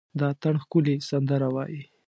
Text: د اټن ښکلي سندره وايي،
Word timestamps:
د 0.17 0.21
اټن 0.31 0.55
ښکلي 0.63 0.95
سندره 1.09 1.47
وايي، 1.55 1.81